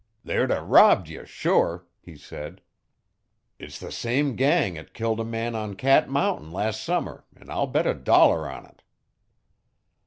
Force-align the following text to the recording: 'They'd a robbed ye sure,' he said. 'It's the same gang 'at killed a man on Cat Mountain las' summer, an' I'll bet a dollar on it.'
'They'd 0.23 0.49
a 0.49 0.59
robbed 0.63 1.07
ye 1.09 1.23
sure,' 1.27 1.85
he 1.99 2.15
said. 2.17 2.61
'It's 3.59 3.77
the 3.77 3.91
same 3.91 4.35
gang 4.35 4.75
'at 4.75 4.95
killed 4.95 5.19
a 5.19 5.23
man 5.23 5.53
on 5.53 5.75
Cat 5.75 6.09
Mountain 6.09 6.49
las' 6.49 6.81
summer, 6.81 7.23
an' 7.35 7.51
I'll 7.51 7.67
bet 7.67 7.85
a 7.85 7.93
dollar 7.93 8.49
on 8.49 8.65
it.' 8.65 8.81